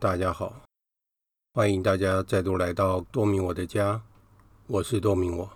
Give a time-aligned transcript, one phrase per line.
[0.00, 0.62] 大家好！
[1.52, 4.00] 欢迎大家再度来到多明我的家，
[4.66, 5.50] 我是多明我。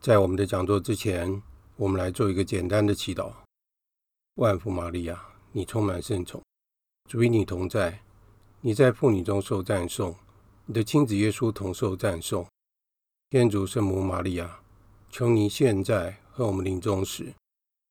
[0.00, 1.40] 在我们的讲座之前，
[1.76, 3.32] 我们来做一个简单的祈祷。
[4.34, 6.42] 万福玛利亚，你充满圣宠，
[7.08, 8.02] 主与你同在，
[8.60, 10.16] 你在妇女中受赞颂，
[10.66, 12.44] 你的亲子耶稣同受赞颂。
[13.30, 14.58] 天主圣母玛利亚，
[15.10, 17.32] 求你现在和我们临终时，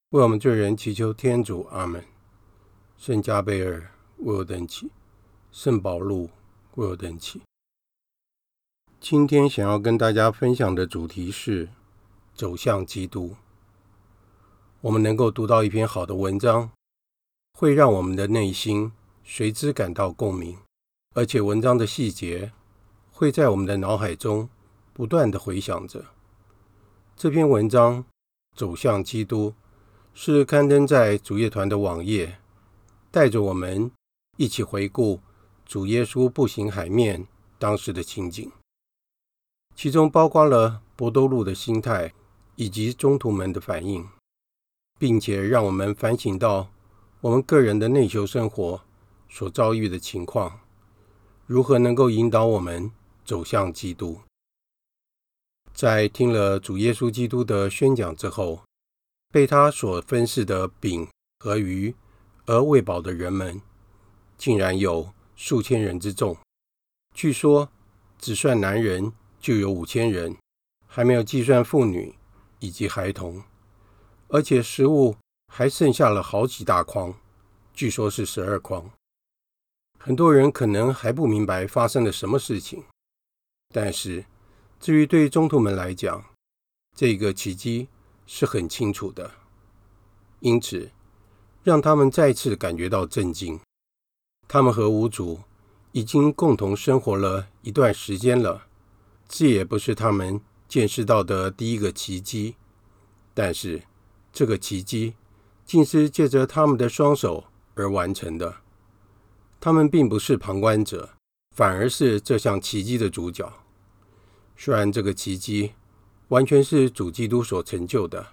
[0.09, 1.65] 为我们罪人祈求天主。
[1.71, 2.03] 阿门。
[2.97, 3.89] 圣加贝尔。
[4.17, 4.91] 为我等祈，
[5.51, 6.29] 圣保禄
[6.75, 7.41] 为我等祈。
[9.01, 11.67] 今天想要跟大家分享的主题是
[12.33, 13.35] 走向基督。
[14.79, 16.71] 我们能够读到一篇好的文章，
[17.59, 18.93] 会让我们的内心
[19.25, 20.57] 随之感到共鸣，
[21.15, 22.53] 而且文章的细节
[23.11, 24.49] 会在我们的脑海中
[24.93, 26.05] 不断地回响着。
[27.17, 28.03] 这篇文章
[28.55, 29.49] 《走向基督》
[30.13, 32.39] 是刊登在主业团的网页，
[33.11, 33.91] 带着我们。
[34.37, 35.19] 一起回顾
[35.71, 37.25] 主耶稣步行海面
[37.57, 38.51] 当时的情景，
[39.73, 42.13] 其中包括了伯多禄的心态
[42.57, 44.05] 以及中途们的反应，
[44.99, 46.69] 并且让我们反省到
[47.21, 48.81] 我们个人的内修生活
[49.29, 50.59] 所遭遇的情况，
[51.45, 52.91] 如何能够引导我们
[53.23, 54.19] 走向基督。
[55.73, 58.63] 在听了主耶稣基督的宣讲之后，
[59.31, 61.07] 被他所分赐的饼
[61.39, 61.95] 和鱼
[62.45, 63.61] 而喂饱的人们。
[64.37, 66.37] 竟然有数千人之众，
[67.15, 67.69] 据说
[68.17, 70.37] 只算男人就有五千人，
[70.87, 72.15] 还没有计算妇女
[72.59, 73.43] 以及孩童，
[74.27, 75.15] 而且食物
[75.51, 77.13] 还剩下了好几大筐，
[77.73, 78.91] 据说是十二筐。
[79.99, 82.83] 很多人可能还不明白发生了什么事情，
[83.73, 84.25] 但是
[84.79, 86.23] 至于对中途们来讲，
[86.97, 87.87] 这个奇迹
[88.25, 89.31] 是很清楚的，
[90.39, 90.91] 因此
[91.63, 93.59] 让他们再次感觉到震惊。
[94.53, 95.39] 他们和无主
[95.93, 98.63] 已经共同生活了一段时间了，
[99.29, 102.57] 这也不是他们见识到的第一个奇迹，
[103.33, 103.83] 但是
[104.33, 105.13] 这个奇迹
[105.65, 107.45] 竟是借着他们的双手
[107.75, 108.57] 而完成的。
[109.61, 111.11] 他们并不是旁观者，
[111.55, 113.49] 反而是这项奇迹的主角。
[114.57, 115.71] 虽然这个奇迹
[116.27, 118.27] 完全是主基督所成就的，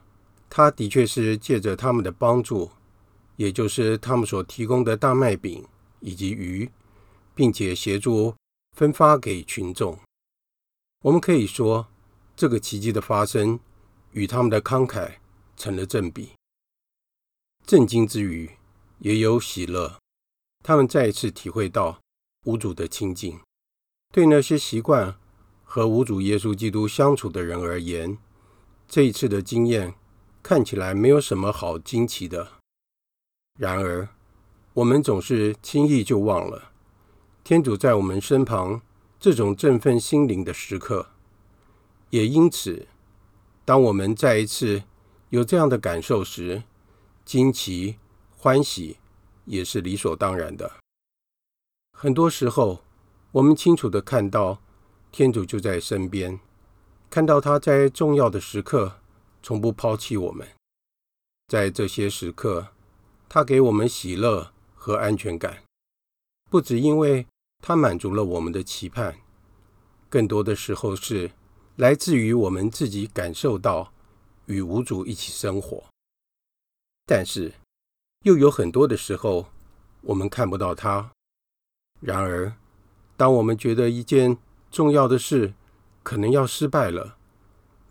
[0.50, 2.72] 他的确是借着他们的帮助，
[3.36, 5.64] 也就是他们所提供的大麦饼。
[6.00, 6.70] 以及鱼，
[7.34, 8.34] 并且协助
[8.76, 9.98] 分发给群众。
[11.02, 11.86] 我们可以说，
[12.36, 13.60] 这个奇迹的发生
[14.12, 15.16] 与他们的慷慨
[15.56, 16.32] 成了正比。
[17.66, 18.50] 震惊之余，
[18.98, 19.98] 也有喜乐。
[20.64, 22.00] 他们再一次体会到
[22.46, 23.38] 无主的亲近。
[24.12, 25.16] 对那些习惯
[25.62, 28.18] 和无主耶稣基督相处的人而言，
[28.88, 29.94] 这一次的经验
[30.42, 32.54] 看起来没有什么好惊奇的。
[33.58, 34.08] 然而，
[34.78, 36.70] 我们总是轻易就忘了
[37.42, 38.80] 天主在我们身旁
[39.18, 41.08] 这种振奋心灵的时刻，
[42.10, 42.86] 也因此，
[43.64, 44.84] 当我们再一次
[45.30, 46.62] 有这样的感受时，
[47.24, 47.96] 惊奇、
[48.36, 48.98] 欢喜
[49.46, 50.70] 也是理所当然的。
[51.98, 52.84] 很多时候，
[53.32, 54.62] 我们清楚地看到
[55.10, 56.38] 天主就在身边，
[57.10, 59.00] 看到他在重要的时刻
[59.42, 60.46] 从不抛弃我们，
[61.48, 62.68] 在这些时刻，
[63.28, 64.52] 他给我们喜乐。
[64.78, 65.64] 和安全感，
[66.48, 67.26] 不只因为
[67.58, 69.18] 它满足了我们的期盼，
[70.08, 71.32] 更多的时候是
[71.76, 73.92] 来自于我们自己感受到
[74.46, 75.84] 与无主一起生活。
[77.04, 77.52] 但是，
[78.24, 79.48] 又有很多的时候，
[80.02, 81.10] 我们看不到它。
[82.00, 82.54] 然而，
[83.16, 84.38] 当我们觉得一件
[84.70, 85.54] 重要的事
[86.02, 87.18] 可能要失败了，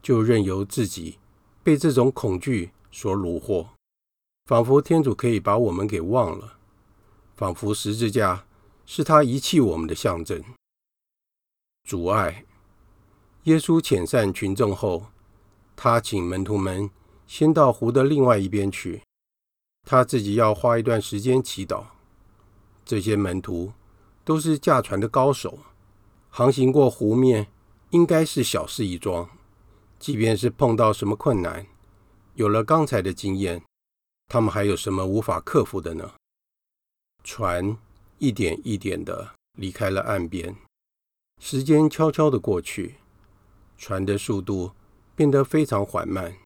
[0.02, 1.20] 就任由自己
[1.62, 3.70] 被这种恐惧所虏获，
[4.46, 6.57] 仿佛天主可以把我们给忘了。
[7.38, 8.48] 仿佛十字架
[8.88, 10.44] 是他遗弃我们的象征。
[11.84, 12.46] 阻碍，
[13.44, 15.06] 耶稣遣散群众后，
[15.76, 16.90] 他请门徒们
[17.28, 19.04] 先到湖的另外一边去，
[19.84, 21.86] 他自己要花一段时间祈祷。
[22.84, 23.72] 这些门徒
[24.26, 25.60] 都是驾船的高手，
[26.30, 27.48] 航行过湖面
[27.92, 29.30] 应该是小事一桩。
[30.00, 31.68] 即便是碰到什么困难，
[32.34, 33.64] 有了刚才的经验，
[34.28, 36.14] 他们还有什么无法克服的呢？
[37.30, 37.78] 船
[38.20, 40.56] 一点一点的离开了岸边，
[41.42, 42.96] 时间悄悄的过去，
[43.78, 44.72] 船的速度
[45.14, 46.38] 变得非常缓慢。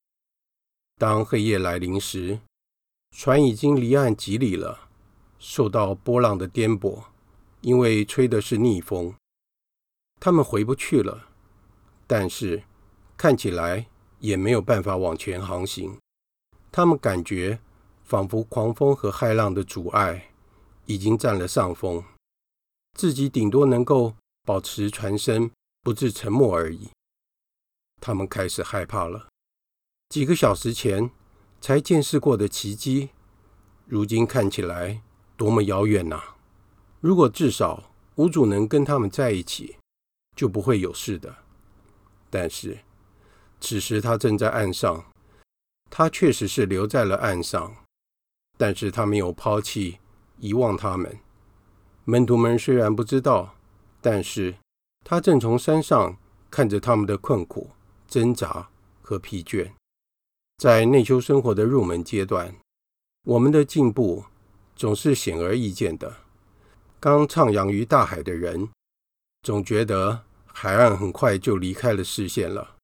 [0.97, 2.39] 当黑夜来临时，
[3.15, 4.89] 船已经离岸几里了，
[5.37, 7.03] 受到波浪的颠簸，
[7.61, 9.13] 因为吹的是逆风，
[10.19, 11.27] 他们回不去了。
[12.07, 12.63] 但是
[13.15, 13.85] 看起来
[14.17, 15.95] 也没有办法往前航行，
[16.71, 17.59] 他们感觉
[18.03, 20.29] 仿佛狂风和骇浪的阻碍。
[20.85, 22.03] 已经占了上风，
[22.97, 25.51] 自己顶多能够保持船身
[25.81, 26.89] 不致沉没而已。
[27.99, 29.27] 他们开始害怕了。
[30.09, 31.09] 几个小时前
[31.61, 33.09] 才见识过的奇迹，
[33.85, 35.01] 如今看起来
[35.37, 36.35] 多么遥远呐！
[36.99, 39.77] 如果至少无主能跟他们在一起，
[40.35, 41.33] 就不会有事的。
[42.29, 42.79] 但是
[43.59, 45.05] 此时他正在岸上，
[45.89, 47.75] 他确实是留在了岸上，
[48.57, 49.99] 但是他没有抛弃、
[50.41, 51.17] 遗忘他们。
[52.03, 53.55] 门徒们虽然不知道，
[54.01, 54.55] 但是
[55.05, 56.17] 他正从山上
[56.49, 57.69] 看着他们的困苦。
[58.07, 58.67] 挣扎
[59.01, 59.71] 和疲倦，
[60.57, 62.53] 在内修生活的入门阶段，
[63.23, 64.25] 我们的进步
[64.75, 66.17] 总是显而易见的。
[66.99, 68.67] 刚徜徉于大海的人，
[69.43, 72.75] 总觉得海岸很快就离开了视线了。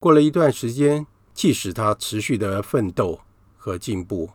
[0.00, 3.20] 过了一段时间，即使他持续的奋斗
[3.56, 4.30] 和进步，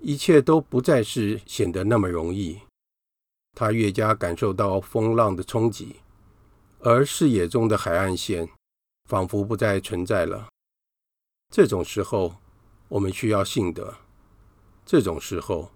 [0.00, 2.60] 一切都不再是显得那么容易。
[3.56, 5.96] 他越加感受到风浪的冲击，
[6.80, 8.48] 而视野中的海岸线。
[9.08, 10.46] 仿佛不再存在了。
[11.52, 12.36] 这种时候，
[12.86, 13.96] 我们需要信德。
[14.86, 15.72] 这种时候，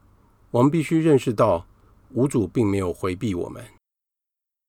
[0.52, 1.66] 我们必须认识到，
[2.10, 3.64] 无主并没有回避我们。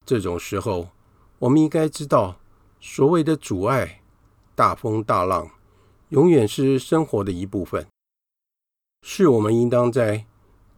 [0.04, 0.90] 这种时候，
[1.38, 2.40] 我们应该知道，
[2.80, 4.02] 所谓的阻碍、
[4.56, 5.52] 大风大浪，
[6.10, 7.86] 永远是生活的一部分，
[9.07, 10.25] 是我们应当在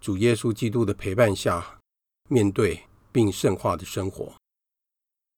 [0.02, 1.80] 主耶稣基督的陪伴下
[2.28, 4.36] 面对并圣化的生活。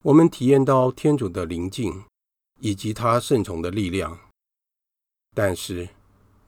[0.04, 2.04] 我们体验到天主的临近。
[2.62, 4.20] 以及他圣宠的力量，
[5.34, 5.88] 但是，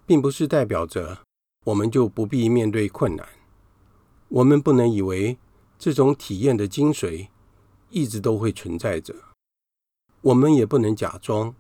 [0.05, 1.17] 并不是代表着
[1.63, 3.25] 我们就不必面对困难。
[4.27, 5.37] 我们不能以为
[5.79, 7.29] 这种体验的精髓
[7.91, 9.15] 一直都会存在着。
[10.19, 11.55] 我们也不能假装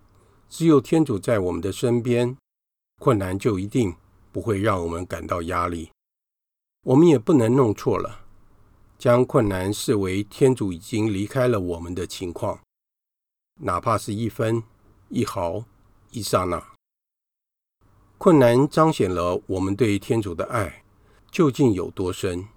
[0.49, 2.35] 只有天主在我们的身边，
[2.99, 3.95] 困难就一定
[4.31, 5.89] 不会让我们感到压力。
[6.83, 8.25] 我们也不能弄错了，
[8.97, 12.59] 将困难视为天主已经离开了我们的情况。
[13.59, 14.63] 哪怕是一分、
[15.09, 15.63] 一毫、
[16.11, 16.63] 一刹那，
[18.17, 20.83] 困难彰显了我们对天主的爱
[21.31, 22.47] 究竟有多深，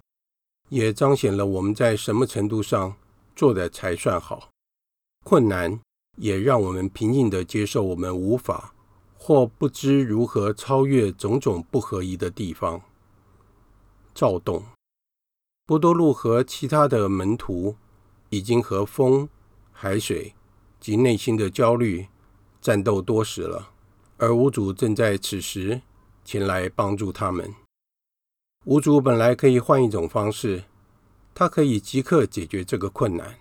[0.69, 2.95] 也彰显了我们在什么程度上
[3.35, 4.49] 做的才算好。
[5.23, 5.79] 困难
[6.17, 8.74] 也让我们平静地接受我们无法
[9.15, 12.81] 或不知如何超越种种不合宜的地方。
[14.13, 14.63] 躁动，
[15.65, 17.75] 波多禄和其他的门徒
[18.29, 19.27] 已经和风、
[19.71, 20.33] 海水。
[20.77, 22.05] 及内心的焦虑
[22.61, 23.71] 战斗多时了，
[24.17, 25.81] 而无主正在此时
[26.23, 27.55] 前来帮助他们。
[28.65, 30.65] 无主本来可以换一种方式，
[31.33, 33.39] 他可以即刻解决这个困难，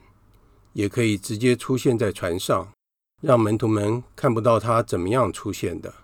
[0.72, 2.72] 也可以直接出现在船上，
[3.24, 5.94] 让门徒们看不到他怎么样出现的。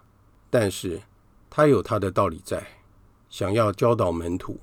[0.48, 1.02] 但是
[1.50, 2.66] 他有他的道理在，
[3.28, 4.58] 想要教导门徒。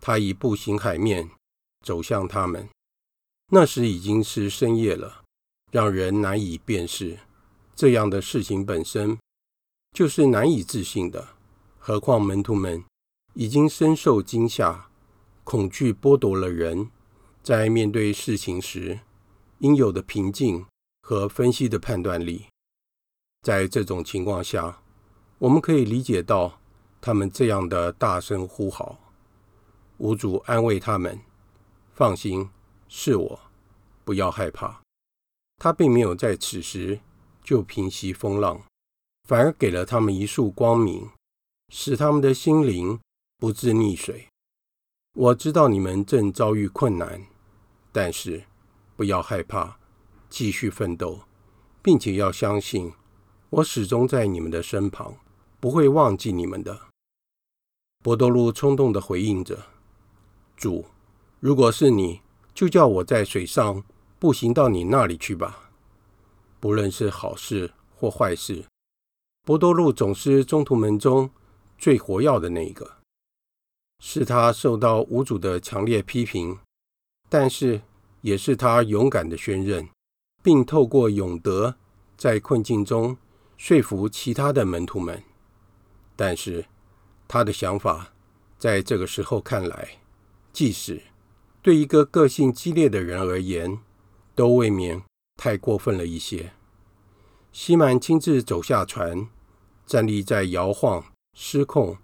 [0.00, 1.30] 他以步行海面
[1.86, 2.68] 走向他们，
[3.52, 5.22] 那时已经是深夜了。
[5.70, 7.20] 让人难以辨识，
[7.76, 9.16] 这样的事情本身
[9.96, 11.28] 就是难以置信的。
[11.78, 12.82] 何况门徒们
[13.34, 14.88] 已经深受惊吓，
[15.44, 16.90] 恐惧剥夺了人
[17.44, 18.98] 在面对事情时
[19.60, 20.66] 应有的平静
[21.10, 22.46] 和分析的判断力。
[23.42, 24.80] 在这种情况下，
[25.38, 26.60] 我们可以理解到
[27.00, 28.96] 他们这样的大声呼号。
[29.98, 31.18] 无主安慰他们
[31.92, 32.48] ：“放心，
[32.86, 33.40] 是我，
[34.04, 34.82] 不要害怕。”
[35.58, 37.00] 他并没有在此时
[37.42, 38.62] 就平息风浪，
[39.28, 41.10] 反而给了他们一束光明，
[41.70, 43.00] 使他们的心灵
[43.36, 44.28] 不致溺水。
[45.14, 47.26] 我知道你们正遭遇困难，
[47.90, 48.44] 但是
[48.94, 49.79] 不要害怕，
[50.30, 51.20] 继续奋斗，
[51.82, 52.92] 并且要相信，
[53.50, 55.16] 我始终在你们的身旁，
[55.60, 56.80] 不会忘记你们的。
[58.02, 59.66] 伯多禄冲动地回应着
[60.56, 60.86] ：“主，
[61.40, 62.22] 如果是你，
[62.54, 63.84] 就叫我在水上。”
[64.20, 65.70] 步行到你那里去吧。
[66.60, 68.66] 不论是好事或坏事，
[69.46, 71.30] 伯多禄总是中途门中
[71.78, 72.98] 最活跃的那一个。
[73.98, 76.58] 是他受到无主的强烈批评，
[77.30, 77.80] 但是
[78.20, 79.88] 也是他勇敢的宣认，
[80.42, 81.76] 并透过勇德
[82.16, 83.16] 在困境中
[83.56, 85.22] 说服其他的门徒们。
[86.16, 86.66] 但是
[87.26, 88.12] 他的想法
[88.58, 90.00] 在这个时候看来，
[90.52, 91.02] 即使
[91.62, 93.78] 对一个个性激烈的人而言，
[94.34, 95.02] 都未免
[95.36, 96.52] 太过分了一些。
[97.52, 99.28] 西满亲自走下船，
[99.86, 101.04] 站立在摇晃、
[101.34, 101.96] 失控、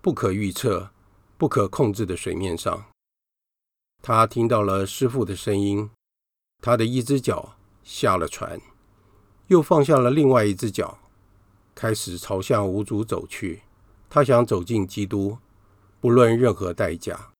[0.00, 0.90] 不可预测、
[1.36, 2.86] 不可控制的水面上。
[4.00, 5.90] 他听到了师父的声音，
[6.62, 8.60] 他的一只脚下了船，
[9.48, 10.98] 又放下了另外一只脚，
[11.74, 13.60] 开始朝向无主走去。
[14.08, 15.36] 他想走进基督，
[16.00, 17.30] 不论任何代价。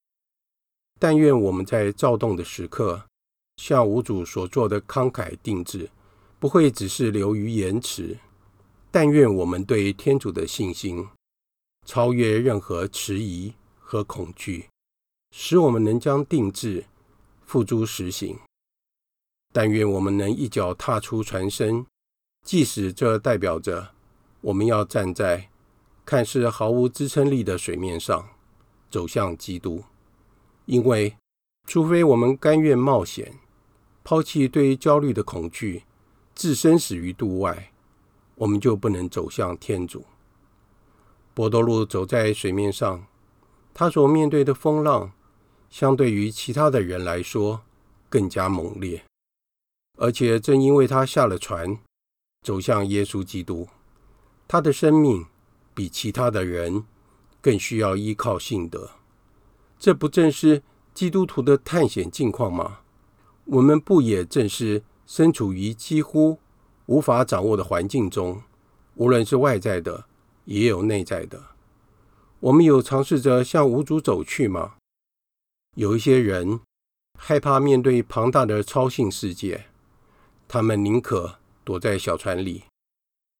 [1.01, 3.05] 但愿我们在躁动的时刻，
[3.57, 5.91] 像无主所做的慷慨定制，
[6.39, 8.17] 不会只是流于言辞。
[8.91, 11.09] 但愿我们对天主的信心，
[11.85, 14.69] 超越任何迟疑和恐惧，
[15.33, 16.85] 使我们能将定制
[17.45, 18.39] 付诸实行。
[19.55, 21.87] 但愿我们能一脚踏出船身，
[22.43, 23.91] 即使这代表着
[24.41, 25.49] 我们要站在
[26.05, 28.31] 看似毫无支撑力的水面上，
[28.91, 29.85] 走向基督。
[30.67, 31.15] 因为，
[31.69, 33.39] 除非我们甘愿冒险，
[34.03, 35.85] 抛弃对于焦虑的恐惧，
[36.35, 37.71] 置身死于度外，
[38.35, 40.05] 我们就不能走向天主。
[41.33, 43.07] 伯多禄走在水面上，
[43.73, 45.13] 他所面对的风浪，
[45.71, 47.63] 相对于其他的人来说
[48.09, 49.05] 更加猛烈。
[49.97, 51.79] 而且正因为他下了船，
[52.43, 53.69] 走向耶稣基督，
[54.49, 55.27] 他的生命
[55.73, 56.85] 比其他的人
[57.41, 58.91] 更需要依靠信德。
[59.79, 62.81] 这不正是基督徒的探险境况吗？
[63.45, 66.39] 我们不也正是身处于几乎
[66.87, 68.43] 无法掌握的环境中，
[68.95, 70.07] 无论是外在的，
[70.47, 71.43] 也有内在的。
[72.41, 74.75] 我们有尝试着向无主走去吗？
[75.77, 76.61] 有一些人
[77.19, 79.67] 害怕面对庞大的超性世界，
[80.47, 82.65] 他们宁可躲在小船里，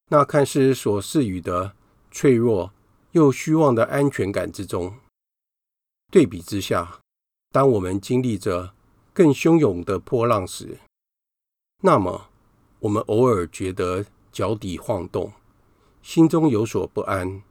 [0.09, 1.75] 那看似所赐予的
[2.11, 2.71] 脆弱
[3.11, 4.95] 又虚妄的安全感之中。
[6.11, 6.99] 对比之下，
[7.51, 8.73] 当我们经历着
[9.13, 10.79] 更汹涌的波浪时，
[11.81, 12.29] 那么
[12.79, 15.33] 我们偶尔觉得脚底晃动，
[16.01, 17.41] 心中有所不安，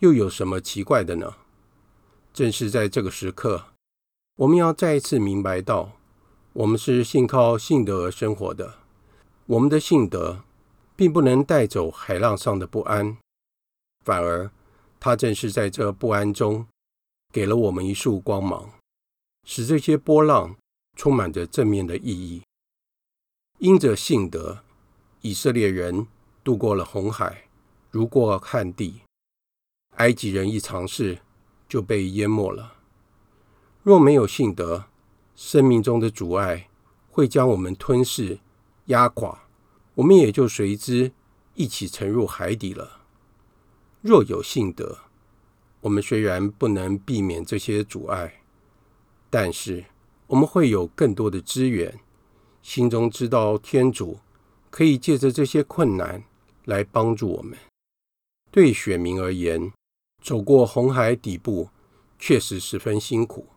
[0.00, 1.34] 又有什么奇怪的呢？
[2.32, 3.66] 正是在这个时刻，
[4.36, 5.92] 我们要再一次明白到，
[6.52, 8.74] 我们是信靠信德而生活的，
[9.46, 10.42] 我们的信德
[10.96, 13.18] 并不能带走海浪上的不安，
[14.04, 14.50] 反而
[14.98, 16.66] 它正是在这不安中。
[17.32, 18.70] 给了我们一束光芒，
[19.42, 20.54] 使这些波浪
[20.96, 22.42] 充满着正面的意义。
[23.58, 24.60] 因着信德，
[25.20, 26.06] 以色列人
[26.44, 27.48] 渡过了红海，
[27.90, 29.00] 如过旱地；
[29.96, 31.18] 埃及人一尝试
[31.68, 32.74] 就被淹没了。
[33.82, 34.84] 若没有信德，
[35.34, 36.70] 生命中的阻碍
[37.10, 38.38] 会将我们吞噬、
[38.86, 39.46] 压垮，
[39.94, 41.12] 我们也就随之
[41.54, 43.00] 一起沉入海底了。
[44.00, 44.98] 若有幸得，
[45.80, 48.42] 我们虽然不能避免这些阻碍，
[49.30, 49.84] 但是
[50.26, 52.00] 我们会有更多的资源，
[52.62, 54.18] 心中知道天主
[54.70, 56.24] 可以借着这些困难
[56.64, 57.56] 来帮助我们。
[58.50, 59.72] 对选民而言，
[60.22, 61.70] 走过红海底部
[62.18, 63.48] 确实十分辛苦，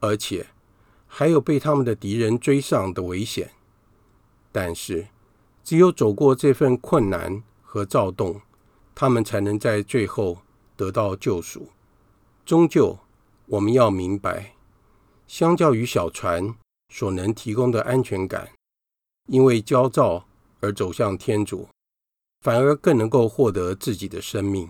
[0.00, 0.46] 而且
[1.06, 3.50] 还有被他们的敌人追上的危险。
[4.54, 5.08] 但是，
[5.64, 8.40] 只有走过这份困难和躁动，
[8.94, 10.38] 他们才能在最后。
[10.76, 11.68] 得到救赎，
[12.44, 12.98] 终究
[13.46, 14.56] 我们要明白，
[15.28, 16.56] 相较于小船
[16.92, 18.50] 所能提供的安全感，
[19.28, 20.26] 因为焦躁
[20.58, 21.68] 而走向天主，
[22.40, 24.68] 反而更能够获得自己的生命。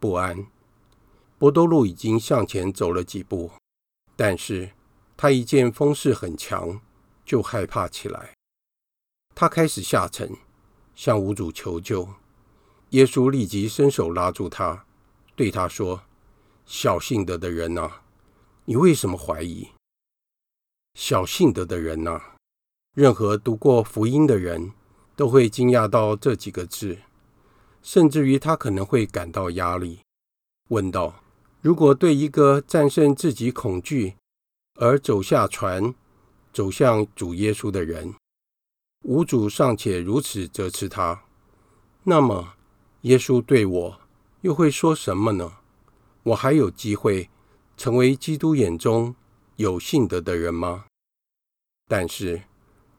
[0.00, 0.46] 不安，
[1.36, 3.50] 博多禄已经向前走了几步，
[4.16, 4.70] 但是
[5.14, 6.80] 他一见风势很强，
[7.22, 8.33] 就害怕起来。
[9.34, 10.36] 他开始下沉，
[10.94, 12.08] 向无主求救。
[12.90, 14.84] 耶稣立即伸手拉住他，
[15.34, 16.02] 对他说
[16.64, 17.90] ：“小信德的人呐，
[18.66, 19.68] 你为什么怀疑？
[20.94, 22.20] 小信德的人呐，
[22.94, 24.72] 任何读过福音的人
[25.16, 26.98] 都会惊讶到这几个字，
[27.82, 29.98] 甚至于他可能会感到压力，
[30.68, 31.20] 问道：
[31.60, 34.14] 如果对一个战胜自己恐惧
[34.76, 35.92] 而走下船，
[36.52, 38.14] 走向主耶稣的人，
[39.04, 41.24] 无主尚且如此责斥他，
[42.04, 42.54] 那么？”
[43.02, 44.00] 耶稣对我
[44.40, 45.58] 又会说什么呢？
[46.22, 47.28] 我还有机会
[47.76, 49.14] 成为基督眼中
[49.56, 50.86] 有信德的人吗？
[51.86, 52.44] 但是，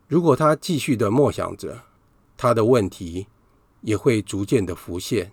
[0.07, 1.85] 如果他继续的默想着，
[2.37, 3.25] 他的问题
[3.81, 5.31] 也会逐渐的浮现。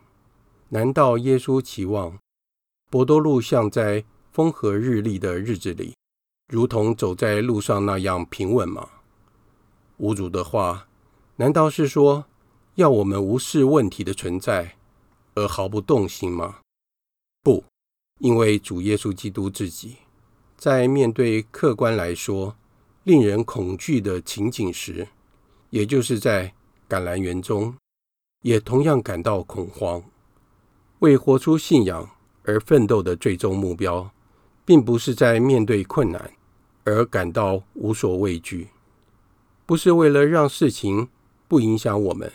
[0.71, 2.19] 难道耶稣期望
[2.89, 5.95] 伯多禄像在风和日丽的日子里，
[6.49, 8.89] 如同走在路上那样平稳吗？
[10.03, 10.89] 无主的话，
[11.37, 12.25] 难道是说，
[12.75, 14.75] 要我们无视问题的存在
[15.37, 16.57] 而毫不动心吗？
[17.41, 17.63] 不，
[18.19, 19.99] 因为主耶稣基督自己
[20.57, 22.57] 在面对客观来说
[23.05, 25.07] 令人恐惧的情景时，
[25.71, 26.53] 也就是在
[26.89, 27.77] 橄榄园中，
[28.41, 30.03] 也同样感到恐慌。
[30.99, 32.11] 为活出信仰
[32.43, 34.11] 而奋斗的最终目标，
[34.65, 36.33] 并不是在面对困难
[36.83, 38.67] 而感到无所畏惧，
[39.65, 41.09] 不是为了让事情
[41.49, 42.33] 不影响我们。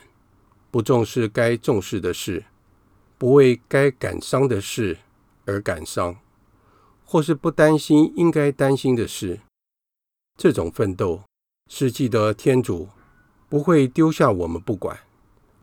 [0.70, 2.44] 不重视该重视的事，
[3.18, 4.98] 不为该感伤的事
[5.46, 6.18] 而感伤，
[7.06, 9.40] 或是不担心应该担心的事。
[10.38, 11.24] 这种奋斗
[11.72, 12.90] 是记得天主
[13.50, 15.00] 不会丢下我们不管，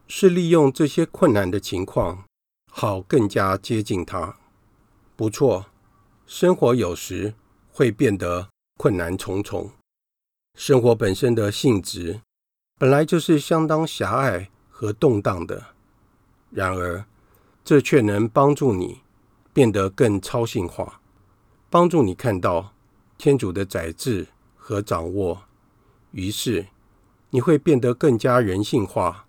[0.08, 2.24] 是利用这些困难的情况，
[2.72, 4.36] 好更加接近他。
[5.14, 5.66] 不错，
[6.26, 7.34] 生活有时
[7.70, 8.48] 会变得
[8.78, 9.70] 困难重重。
[10.54, 12.20] 生活本身的性质
[12.78, 15.74] 本来就是相当狭隘和动荡的，
[16.50, 17.04] 然而
[17.64, 19.00] 这却能帮助你
[19.52, 21.00] 变得更超性化，
[21.70, 22.72] 帮助你看到
[23.18, 25.42] 天主的宰制和掌握。
[26.12, 26.66] 于是
[27.30, 29.26] 你会变得更加人性化，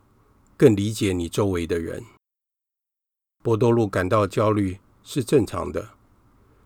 [0.56, 2.04] 更理解你周围的人。
[3.44, 5.90] 波多禄感到焦虑是正常的，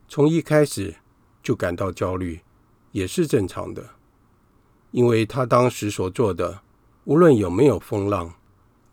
[0.08, 0.96] 从一开始
[1.42, 2.42] 就感到焦虑
[2.92, 3.96] 也是正常的，
[4.92, 6.62] 因为他当时所做的，
[7.06, 8.34] 无论有没有风浪，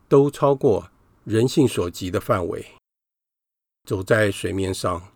[0.08, 0.90] 都超过
[1.24, 2.66] 人性所及的范围。
[3.84, 5.08] 走在水面上，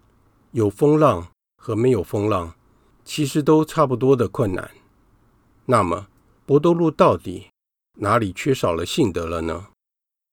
[0.52, 2.54] 有风浪和没有风浪，
[3.04, 4.70] 其实都差不多的困难。
[5.66, 6.08] 那么，
[6.46, 7.50] 博多禄到底
[7.98, 9.68] 哪里缺少了信德了呢？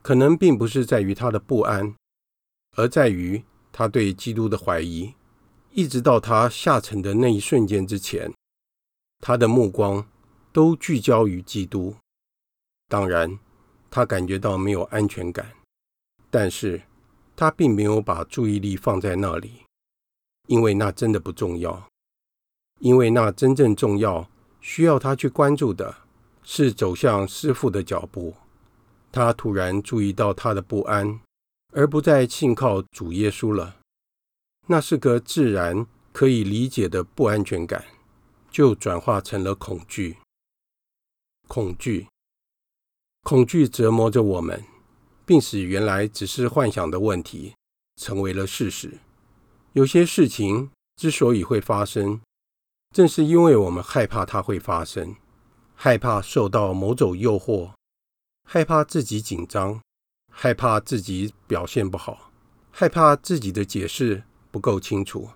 [0.04, 1.94] 可能并不是在于他的不安。
[2.76, 5.14] 而在于他对基督的怀疑，
[5.72, 8.32] 一直到他下沉的那一瞬间之前，
[9.20, 10.08] 他的目光
[10.58, 11.96] 都聚焦于基督。
[12.88, 13.38] 当然，
[13.92, 15.54] 他感觉到没有安全感，
[16.32, 16.82] 但是
[17.36, 19.62] 他并没有把注意力放在那里，
[20.48, 21.88] 因为那真的不重要。
[22.80, 24.28] 因为那真正重要、
[24.60, 25.96] 需要他去关注的，
[26.42, 28.34] 是走向师傅的脚步。
[29.12, 31.20] 他突然注意到他的不安。
[31.74, 33.78] 而不再信靠主耶稣了，
[34.66, 37.86] 那是个自然可以理解的不安全感，
[38.50, 40.18] 就转化成了恐惧。
[41.48, 42.08] 恐惧，
[43.24, 44.64] 恐惧折磨着我们，
[45.26, 47.56] 并使原来只是幻想的问题
[47.96, 49.00] 成为了事实。
[49.74, 52.22] 有些事情之所以会发生，
[52.94, 55.16] 正是因为我们害怕它会发生，
[55.76, 57.72] 害怕受到某种诱惑，
[58.44, 59.82] 害怕自己紧张。
[60.40, 62.32] 害怕自己表现不好，
[62.70, 65.28] 害怕自己的解释不够清楚，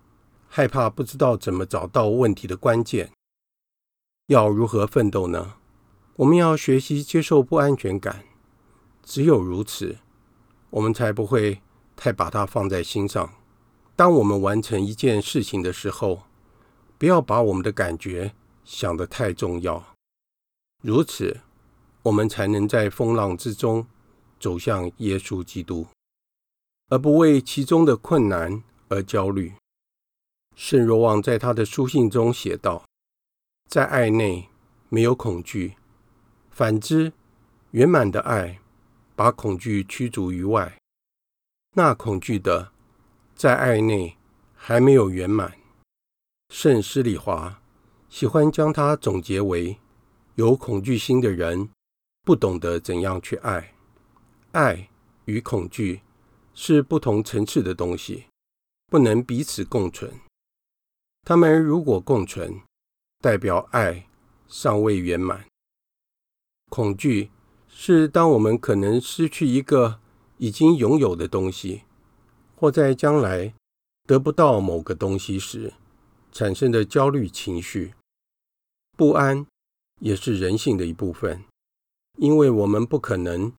[0.47, 3.12] 害怕不知道怎么找到问题的关键。
[4.28, 5.56] 要如何奋斗呢？
[6.21, 8.23] 我们要学习接受不安全感，
[9.01, 9.97] 只有如此，
[10.69, 11.62] 我们才不会
[11.95, 13.34] 太把它放在心上。
[13.95, 16.21] 当我们完成一件事情的时候，
[16.99, 19.84] 不要把我们的感觉想得太重要，
[20.84, 21.41] 如此，
[22.03, 23.88] 我们才能在风浪之中。
[24.39, 25.86] 走向耶稣基督，
[26.89, 29.53] 而不为其中的困难而焦虑。
[30.55, 32.84] 圣若望在他的书信中写道
[33.69, 34.49] ：“在爱内
[34.89, 35.75] 没有恐惧，
[36.62, 37.12] 反之，
[37.71, 38.60] 圆满的爱
[39.15, 40.78] 把恐惧驱逐于外。
[41.76, 42.71] 那恐惧的，
[43.34, 44.15] 在爱内
[44.54, 45.58] 还没有圆满。”
[46.54, 47.63] 圣施里华
[48.10, 49.80] 喜欢将它总结为：
[50.36, 51.67] 有恐惧心的人
[52.21, 53.74] 不懂得怎样去爱。
[54.52, 54.88] 爱
[55.26, 56.02] 与恐惧
[56.54, 58.28] 是不同层次的东西，
[58.86, 60.13] 不能彼此共存。
[61.24, 62.62] 他们如果共存，
[63.19, 64.08] 代表爱
[64.47, 65.43] 尚未圆满。
[66.71, 67.29] 恐惧
[67.67, 69.99] 是当我们可能失去一个
[70.38, 71.81] 已经拥有的东西，
[72.55, 73.53] 或在将来
[74.07, 75.73] 得不到某个东西时
[76.31, 77.93] 产生的焦虑情绪。
[78.97, 79.45] 不安
[79.99, 81.43] 也是人性的一部分，
[82.17, 83.51] 因为我们不可能。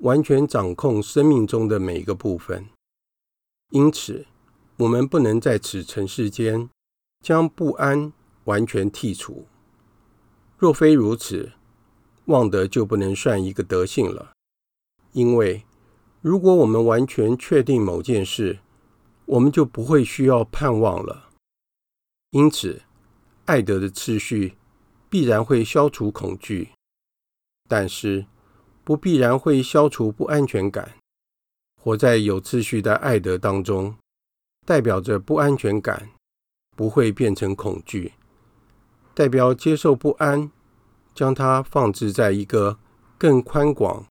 [0.00, 2.70] 完全掌控生命中的每一个部分，
[3.68, 4.24] 因此
[4.78, 6.70] 我们不能在此尘世间
[7.22, 8.10] 将不安
[8.44, 9.44] 完全剔除。
[10.56, 11.52] 若非如此，
[12.30, 14.32] 望德就不能算一个德性了。
[15.12, 15.64] 因为
[16.22, 18.60] 如果我们完全确定某件事，
[19.26, 21.30] 我们就不会需要盼望了。
[22.30, 22.82] 因此，
[23.44, 24.54] 爱德的次序
[25.08, 26.70] 必然会消除恐惧，
[27.68, 28.26] 但是，
[28.84, 30.94] 不必然会消除不安全感。
[31.82, 33.96] 活在有秩序的爱德当中，
[34.64, 36.10] 代表着不安全感
[36.76, 38.12] 不会变成恐惧，
[39.14, 40.52] 代表接受不安，
[41.20, 42.78] 将它放置在一个
[43.18, 44.06] 更宽广、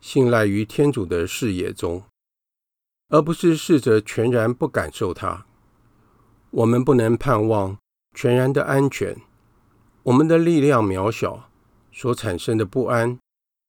[0.00, 2.04] 信赖于天主的视野中，
[3.08, 5.44] 而不是试着全然不感受它。
[6.52, 7.76] 我们不能盼望
[8.14, 9.16] 全然的安全，
[10.04, 11.50] 我们的力量渺小，
[11.90, 13.18] 所产生的不安。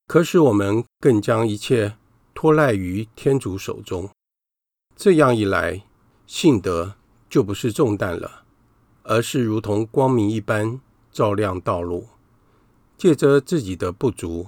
[0.05, 1.97] 可使我们更将一切
[2.35, 4.07] 托赖于天主手中，
[4.95, 5.81] 这样一来，
[6.27, 6.93] 信德
[7.27, 8.43] 就不是重担了，
[9.01, 10.79] 而是如同光明一般
[11.11, 12.09] 照亮道路，
[13.03, 14.47] 借着自己的不足，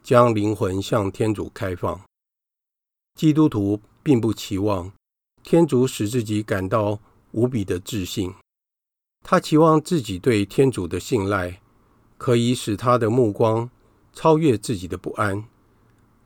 [0.00, 2.00] 将灵魂向天主开放。
[3.16, 4.92] 基督徒并不期望
[5.42, 7.00] 天主使自己感到
[7.32, 8.32] 无比的自信。
[9.24, 11.60] 他期望自己对天主的信赖，
[12.16, 13.68] 可以使他的目光
[14.12, 15.44] 超越自己的不安。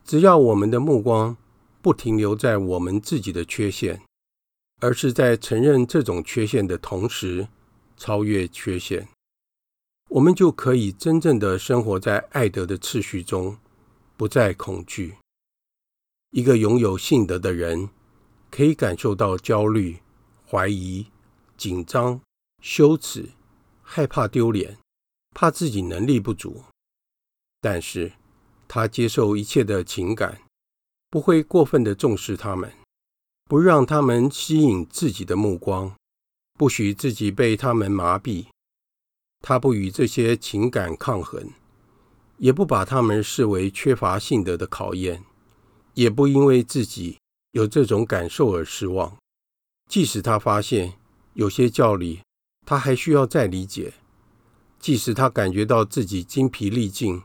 [0.05, 1.35] 只要我们的目光
[1.81, 4.03] 不停留在我们自己的缺陷，
[4.83, 7.49] 而是在承认这种缺陷的同时，
[7.97, 9.09] 超越缺陷，
[10.15, 13.59] 我们就可以真正的生活在爱德的次序中，
[14.17, 15.17] 不再恐惧。
[16.31, 17.91] 一个拥有信德的人，
[18.49, 19.99] 可以感受到焦虑、
[20.49, 21.09] 怀疑、
[21.57, 22.21] 紧张。
[22.63, 23.29] 羞耻、
[23.83, 24.79] 害怕丢脸、
[25.35, 26.63] 怕自己能力不足，
[27.61, 28.13] 但是
[28.69, 30.41] 他接受一切的情感，
[31.11, 32.73] 不会过分的重视他们，
[33.47, 35.95] 不让他们吸引自己的目光，
[36.57, 38.47] 不许自己被他们麻痹。
[39.47, 41.51] 他不与这些情感抗衡，
[42.39, 45.23] 也不把他们视为缺乏信德的考验，
[45.93, 47.19] 也不因为自己
[47.51, 49.19] 有这种感受而失望。
[49.87, 50.95] 即使他发现
[51.35, 52.23] 有些教理，
[52.65, 53.93] 他还需要再理解，
[54.79, 57.21] 即使他感觉到自己精疲力尽，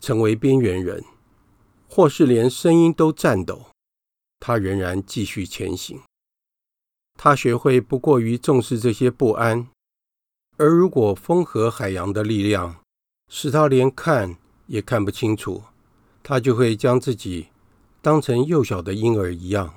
[0.00, 1.04] 成为边缘人，
[1.88, 3.66] 或是连声音都颤抖，
[4.40, 6.00] 他仍然继续前行。
[7.16, 9.68] 他学会不过于重视这些不安，
[10.60, 12.76] 而如果风和海洋的力量
[13.30, 15.62] 使他连看也看不清楚，
[16.22, 17.46] 他就会将自己
[18.02, 19.76] 当成幼小的婴儿一样。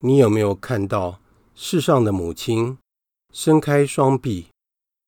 [0.00, 1.22] 你有没有看到
[1.54, 2.76] 世上的母亲？
[3.32, 4.48] 伸开双臂，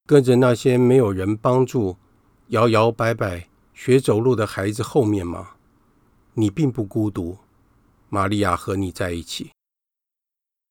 [0.07, 1.99] 跟着那些没有人帮助、
[2.49, 5.57] 摇摇摆摆学走路的孩子后面吗？
[6.33, 7.37] 你并不孤独，
[8.09, 9.51] 玛利亚和你在一起，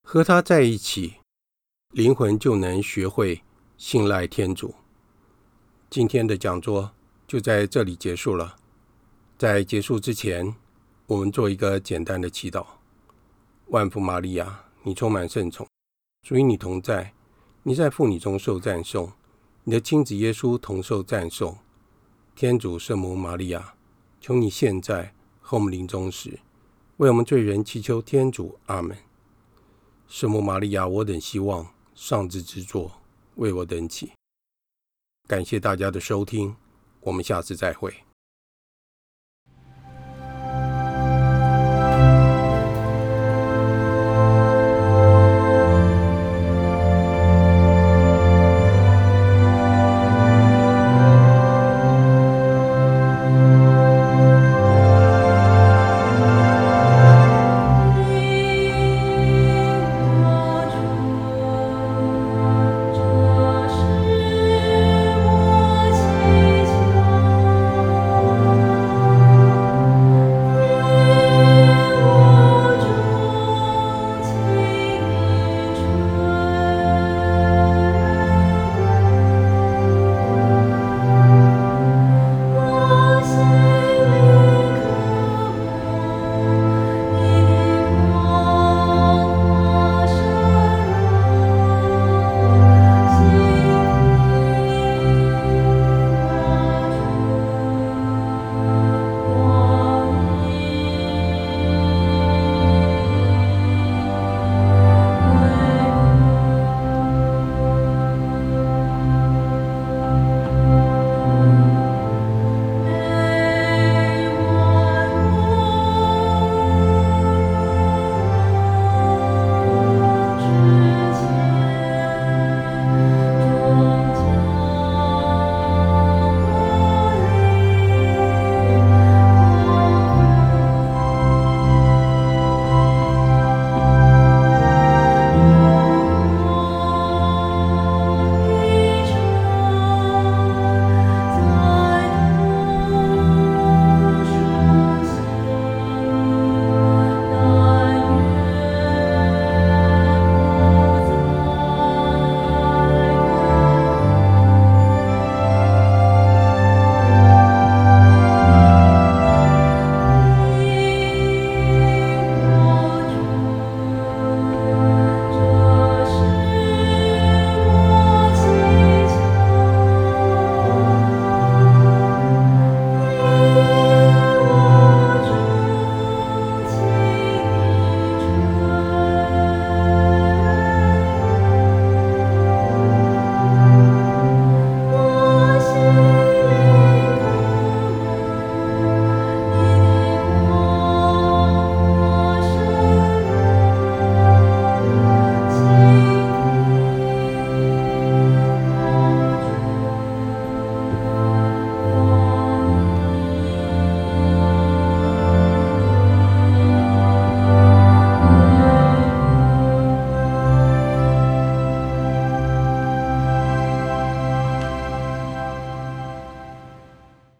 [0.01, 1.17] 和他在一起，
[1.91, 3.43] 灵魂就能学会
[3.83, 4.75] 信赖天主。
[5.89, 6.91] 今天的讲座
[7.27, 8.55] 就在这里结束了。
[9.39, 10.55] 在结束之前，
[11.07, 12.63] 我们做一个简单的祈祷：
[13.69, 15.67] 万福玛利亚，你充满圣宠，
[16.21, 17.11] 属于你同在。
[17.63, 19.11] 你在妇女中受赞颂，
[19.63, 21.57] 你的亲子耶稣同受赞颂。
[22.35, 23.73] 天主圣母玛利亚，
[24.19, 26.39] 求你现在和我们临终时，
[26.97, 28.59] 为我们罪人祈求天主。
[28.67, 28.95] 阿门。
[30.07, 33.00] 圣母玛利亚，我等希望上智之作
[33.35, 34.11] 为我等起。
[35.27, 36.55] 感谢大家的收听，
[36.99, 37.93] 我们下次再会。